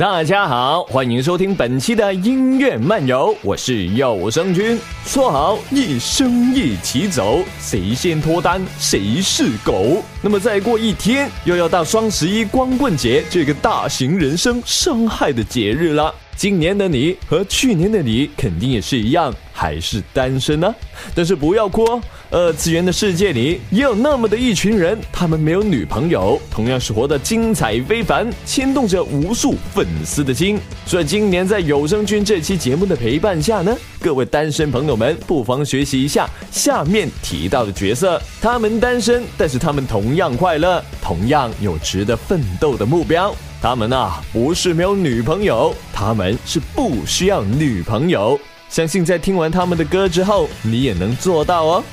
[0.00, 4.80] 大家好，欢迎收听本期的音乐漫游，我是有声君。
[5.04, 10.02] 说好一生一起走，谁先脱单谁是狗。
[10.22, 16.14] 那么再过一天，又要到双十一光棍节这个大型人生伤害的节日了。
[16.34, 20.74] 今年的你和去年的你肯定也是一样，还是单身呢？
[21.14, 30.58] 但是不要哭哦，二次元的世界里也有那么的一群人，他们没有女朋友，同样是活得精彩非凡，牵动着无数粉丝的心。
[30.86, 43.34] 所以今年在有声君这期节目的陪伴下呢，各位单身朋友们不妨学习一下下面提到的角色，他们单身，但是他们同样快乐，同样有值得奋斗的目标。
[43.62, 48.40] 他们啊，不是没有女朋友，他们是不需要女朋友。
[48.70, 51.84] 相信在听完他们的歌之后，你也能做到哦。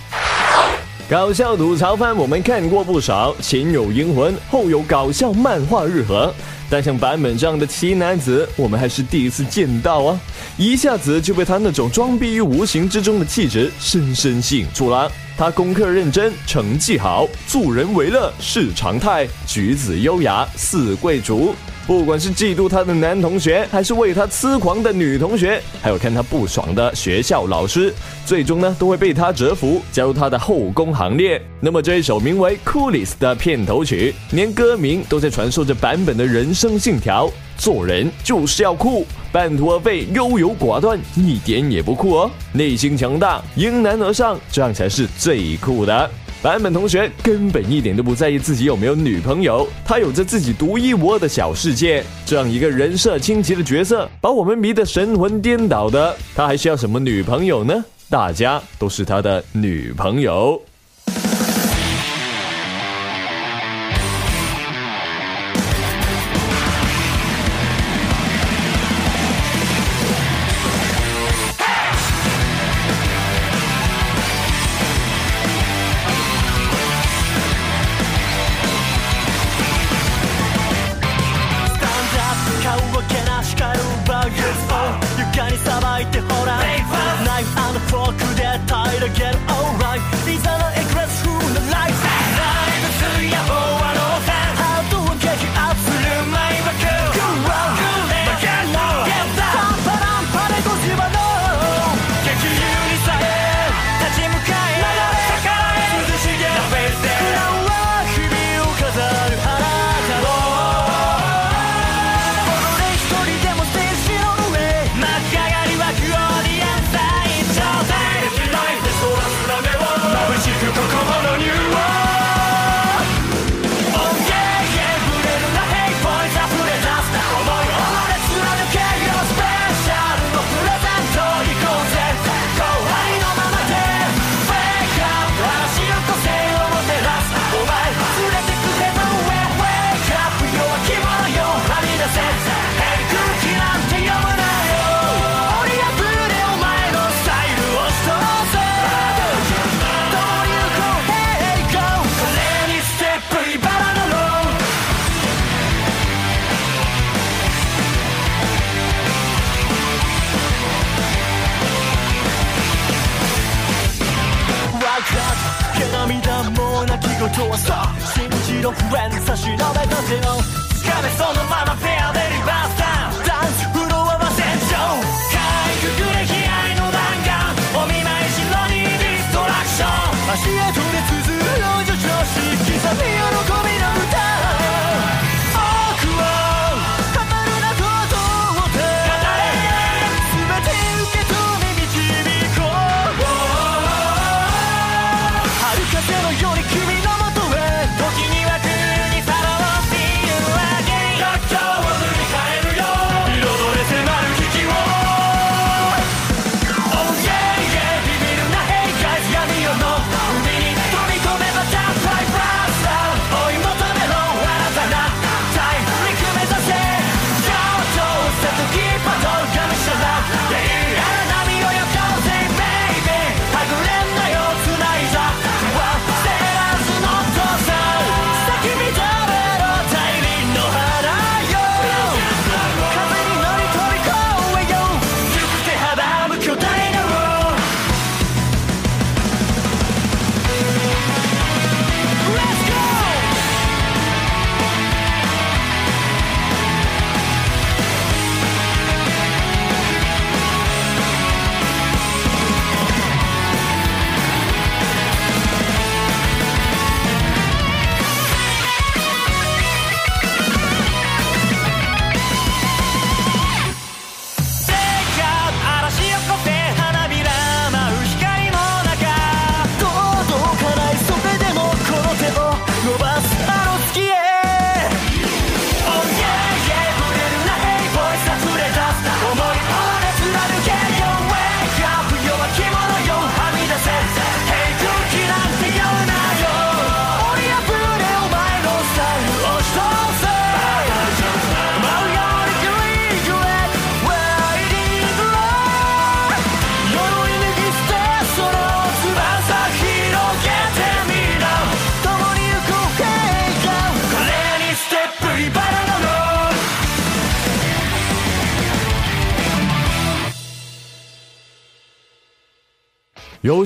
[1.09, 6.31] 搞笑吐槽番我们看过不少，前有银魂，后有搞笑漫画日和，
[6.69, 10.19] 但像版本这样的奇男子，我们还是第一次见到啊！
[10.55, 15.11] 一下子就被他那种装逼于无形之中的气质深深吸引住了。
[15.35, 21.55] 他功课认真，成绩好，助人为乐是常态，举止优雅似贵族。
[21.87, 27.93] 不管是嫉妒他的男同学，还是为他痴狂的女同学，还有看他不爽的学校老师，
[28.25, 31.41] 最终呢都会被他折服，加入他的后宫行列。
[31.61, 42.29] 那么这一首名为《Coolest》的片头曲，连歌名都在传授着版本的人生信条：做人就是要酷，半途而废、优柔寡断一点也不酷哦。
[42.51, 46.11] 内心强大，迎难而上，这样才是最酷的。
[46.43, 52.03] 版本同学根本一点都不在意自己有没有女朋友，他有着自己独一无二的小世界。
[52.27, 57.83] 这样一个人设清奇的角色，把我们迷得神魂颠倒的，他还需要什么女朋友呢？
[58.07, 60.61] 大家都是他的女朋友。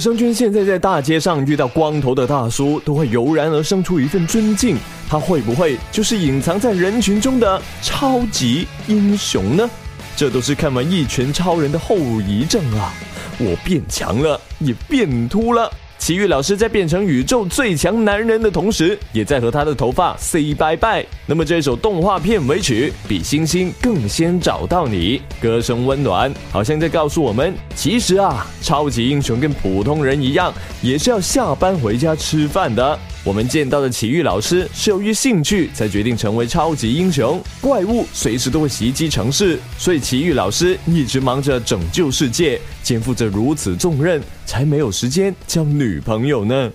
[0.02, 4.76] 生君现在在大街上遇到光头的大叔，都会油然而生出一份尊敬。
[5.08, 9.70] 他会不会就是隐藏在人群中的超级英雄呢？
[10.16, 12.92] 这都是看完《一拳超人》的后遗症啊！
[13.38, 15.72] 我变强了，也变秃了。
[16.02, 21.06] 奇遇老师在变成宇宙最强男人的同时，也在和他的头发 say 拜拜。
[21.28, 30.52] 那么这首动画片尾曲《比星星更先找到你》，歌声温暖，好像在告诉我们：其实啊，超级英雄跟普通人一样，
[30.82, 32.98] 也是要下班回家吃饭的。
[33.24, 37.40] 我们见到的奇遇老师是由于兴趣才决定成为超级英雄。
[37.62, 46.72] 怪物随时都会袭击城市，所以奇遇老师一直忙着拯救世界，肩负着如此重任，才没有时间交女朋友呢。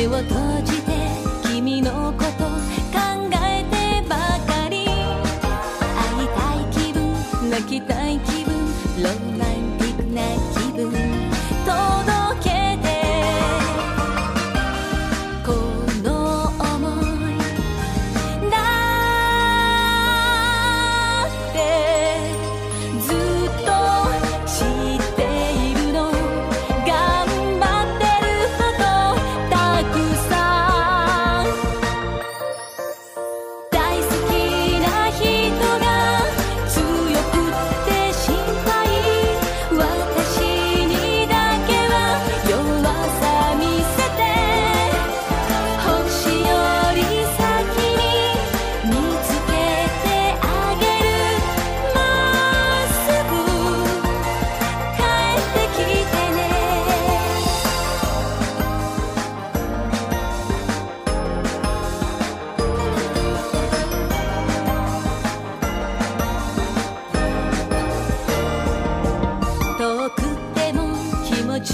[0.00, 0.59] 为我特。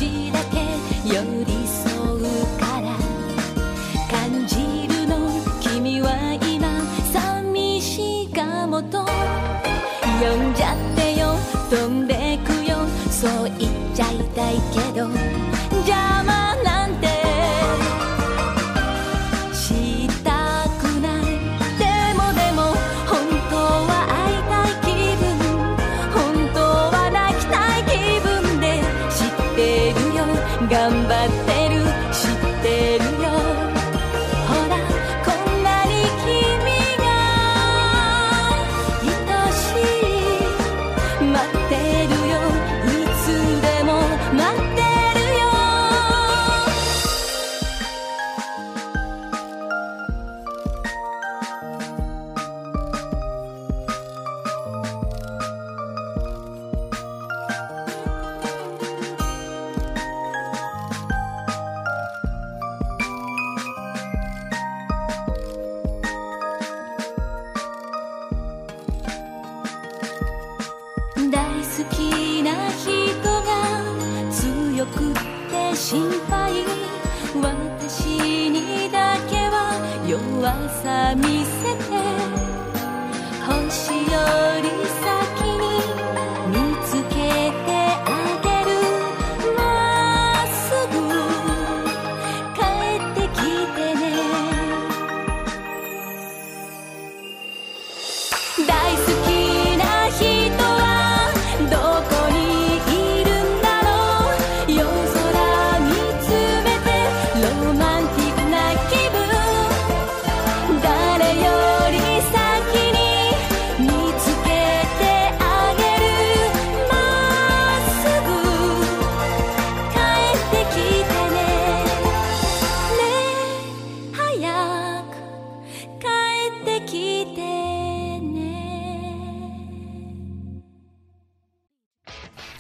[0.07, 0.46] しだ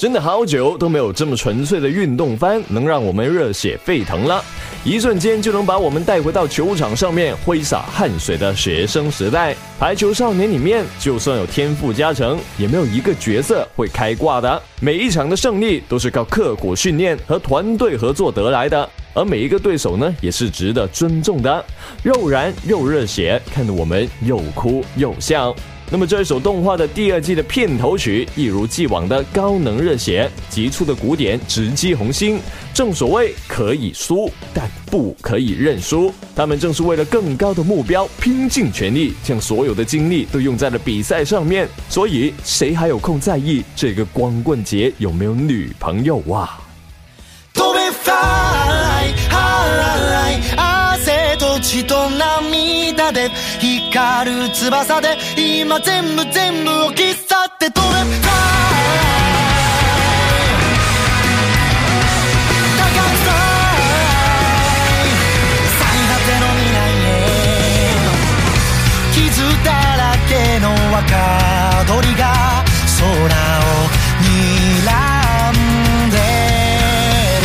[0.07, 4.41] 真的好久都没有这么纯粹的运动番，能让我们热血沸腾了，
[4.85, 9.53] 一瞬间就能把我们带回到球场上面挥洒汗水的学生时代。
[9.81, 14.63] 排球少年里面，就算有天赋加成，也没有一个角色会开挂的。
[14.81, 18.89] 每一场的胜利都是靠刻苦训练和团队合作得来的。
[19.13, 21.65] 而每一个对手呢，也是值得尊重的。
[22.05, 25.53] 又燃又热血，看得我们又哭又笑。
[25.94, 32.40] 那么这一首动画的第二季的片头曲，一如既往的高能热血，急促的鼓点直击红心。
[32.74, 36.14] 正所谓可以输，但不可以认输。
[36.34, 41.68] 他们正是为了更高的目标拼尽全力，将所有的精力都用在了比赛上面。
[41.90, 46.58] 所以谁还有空在意这个光棍节有没有女朋友啊？
[51.64, 53.30] 血と涙で
[53.92, 55.16] 光る翼で
[55.59, 58.05] 今全部全部を切っ去って飛べ高い
[65.79, 65.81] 最
[66.13, 67.09] 果ての未来へ。
[69.15, 69.25] 傷
[69.65, 71.09] だらけの若
[71.87, 72.23] 鳥が
[72.99, 73.67] 空を
[74.21, 74.93] 睨
[75.53, 76.17] んで
[77.41, 77.45] る。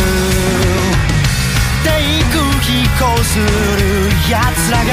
[1.82, 1.88] 低
[2.30, 2.68] 空飛
[3.02, 3.42] 行する
[4.30, 4.90] 奴らが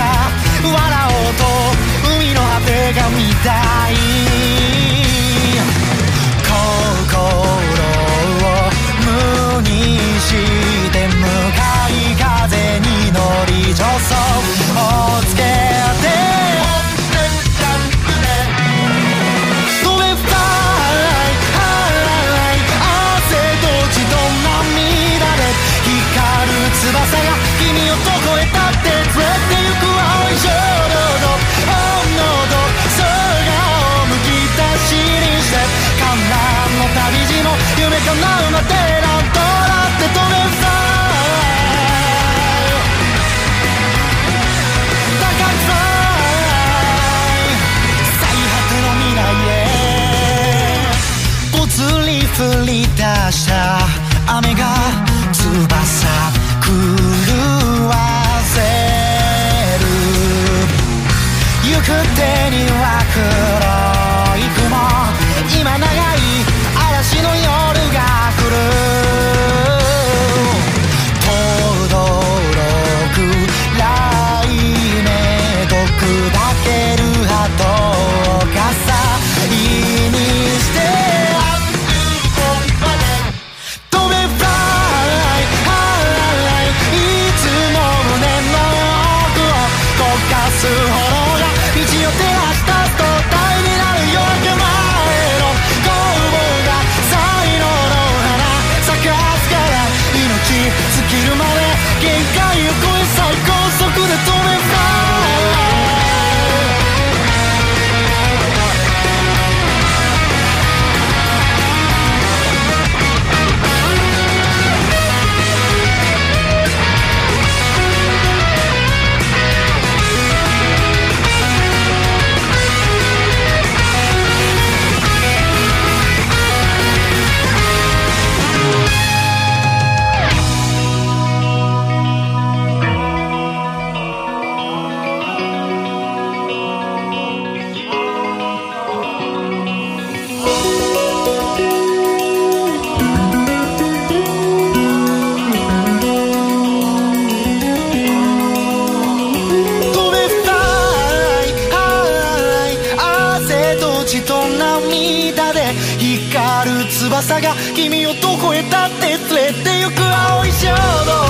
[156.89, 160.75] 翼が君をどこへだって連れて行く青い衝動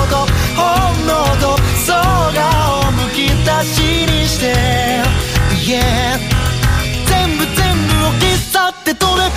[0.08, 0.26] と
[0.56, 1.96] 本能と空
[2.88, 5.20] をむき出しにして。
[5.66, 6.18] Yeah
[7.06, 9.30] 全部全部を切っ去って飛べ fly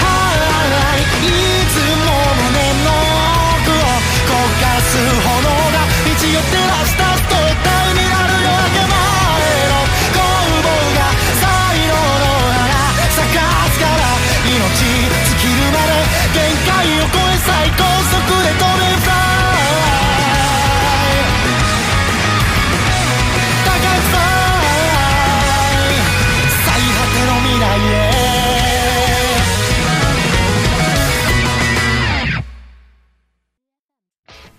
[0.00, 1.28] high い
[1.68, 1.74] つ
[2.06, 2.08] も
[2.40, 2.88] 胸の
[3.58, 3.82] 奥を
[4.24, 4.88] 焦がす
[5.26, 5.34] 炎
[5.72, 7.05] が道を照らした。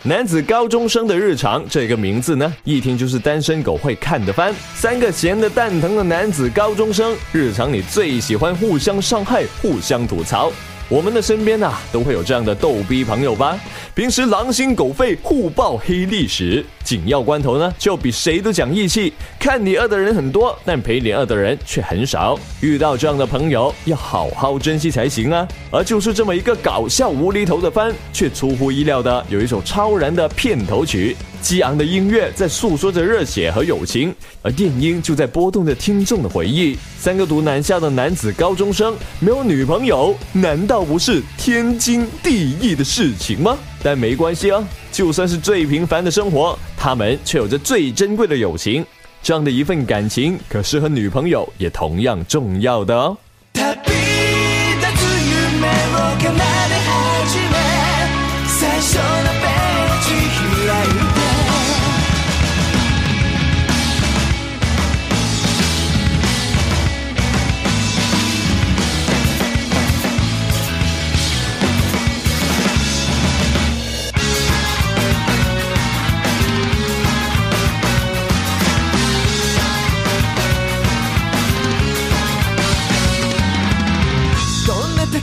[0.08, 4.56] 男子高中生的日常这个名字呢，一听就是单身狗会看的番。
[4.74, 10.50] 三个闲得蛋疼的男子高中生，日常里最喜欢互相伤害、互相吐槽。
[10.90, 13.60] 我们的身边啊，都会有这样的逗逼朋友吧？
[13.94, 19.12] 平时狼心狗肺，互爆黑历史，紧要关头呢，就比谁都讲义气。
[19.38, 22.40] 看你饿的人很多，但陪你饿的人却很少。
[22.62, 25.46] 遇到这样的朋友，要好好珍惜才行啊！
[25.70, 31.18] 而就是这么一个搞笑无厘头的番，却出乎意料的有一首超燃的片头曲。
[31.42, 36.78] 激昂的音乐在诉说着热血和友情，而电音就在拨动着听众的回忆。
[37.00, 43.58] 三个读南校的男子高中生没有女朋友，难道不是天经地义的事情吗？
[43.82, 48.86] 但没关系啊，就算是最平凡的生活，他们却有着最珍贵的友情。
[49.24, 53.18] 这样的一份感情，可是和女朋友也同样重要的哦。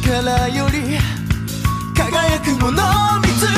[0.03, 0.99] 宝より
[1.95, 3.54] 輝くものを見つ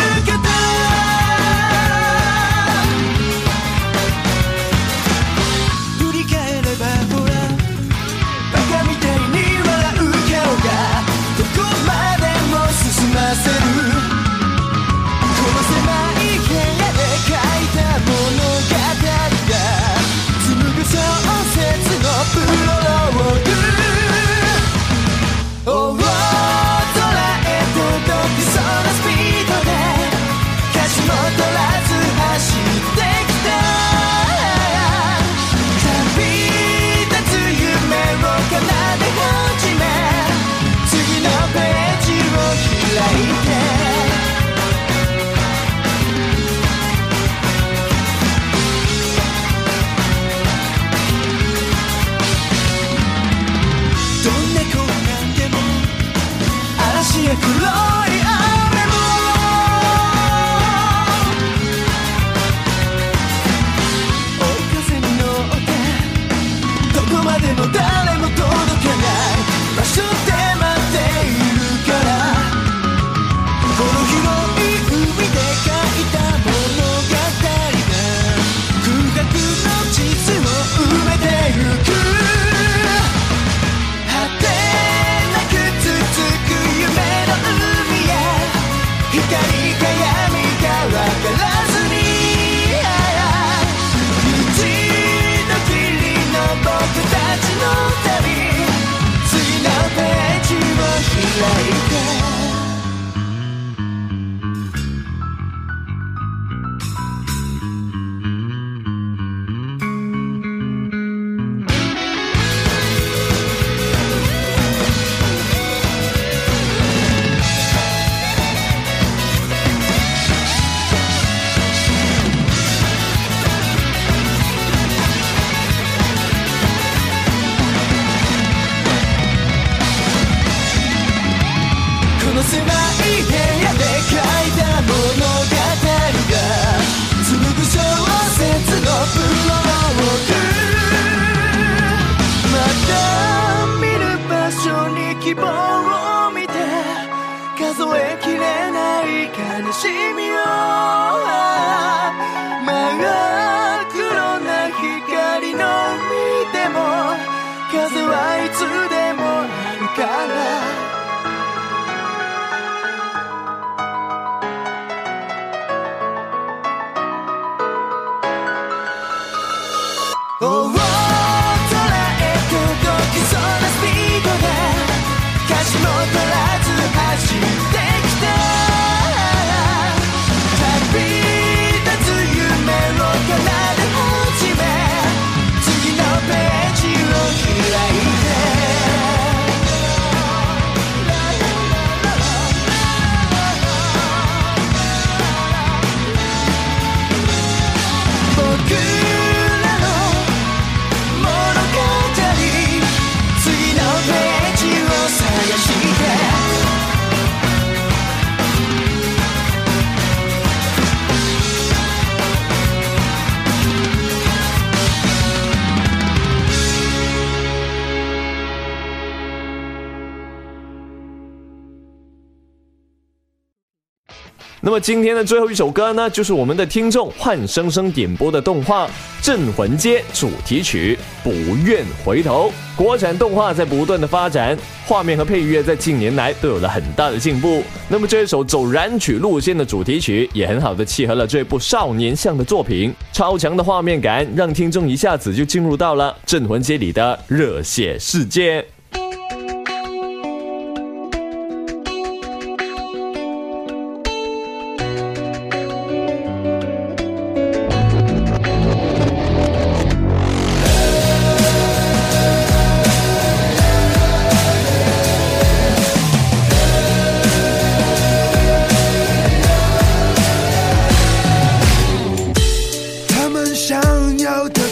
[224.80, 228.86] 今天的最后一首歌呢，就是我们的听众幻生生点播的动画
[229.22, 231.30] 《镇魂街》主题曲《不
[231.64, 232.50] 愿回头》。
[232.76, 237.62] 国产动画在不断的发展，画面和配乐在近年来都有了很大的进步。
[237.88, 242.92] 那么这一首走燃曲路线的主题曲，也很好的契合了这部少年向的作品。
[243.12, 248.64] 超强的画面感，让听众一下子就进入到了《镇魂街》里的热血世界。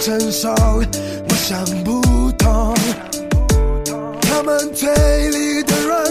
[0.04, 2.74] 承受我想不通。
[4.20, 4.86] 他们嘴
[5.30, 6.03] 里的软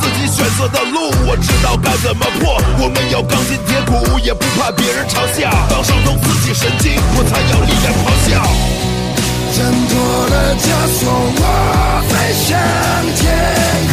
[0.00, 2.60] 自己选择的路，我知道该怎么破。
[2.78, 5.50] 我们要钢筋铁骨，也不怕别人嘲笑。
[5.68, 8.30] 当伤痛刺进神经，我才要力量咆哮，
[9.54, 9.92] 挣脱
[10.28, 10.64] 了枷
[10.98, 11.00] 锁，
[11.38, 11.44] 我
[12.08, 12.12] 飞
[12.46, 12.58] 向
[13.16, 13.91] 天。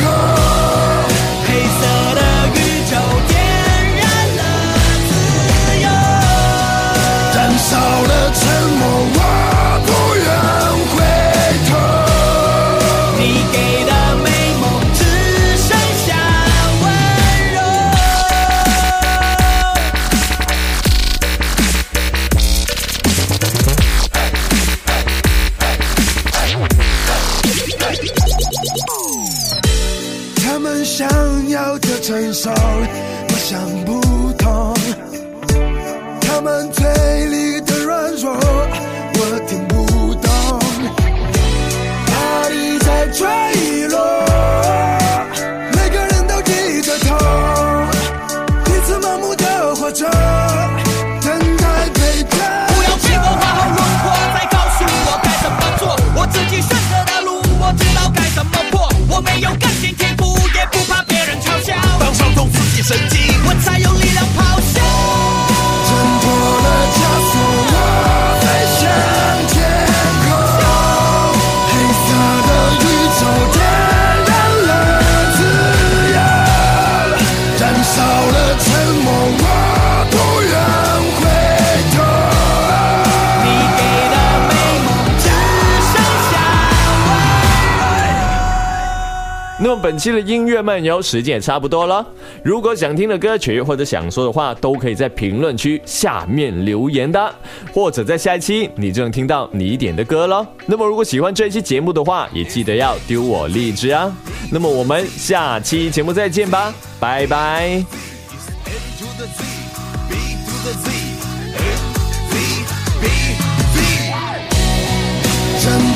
[89.79, 92.05] 本期的音乐漫游时间也差不多了。
[92.43, 97.33] 如果想听的歌曲或者想说的话，都可以在评论区下面留言的，
[97.73, 100.45] 或者在下一期你就能听到你点的歌了。
[100.65, 104.15] 那么如果喜欢这一期节目的话，也记得要丢我荔枝啊。
[104.51, 108.18] 那么我们下期节目再见吧，拜拜。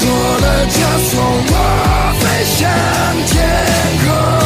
[0.05, 0.75] 我的枷
[1.09, 1.11] 锁，
[1.49, 1.55] 我
[2.19, 2.59] 飞向
[3.27, 3.33] 天
[4.05, 4.42] 空。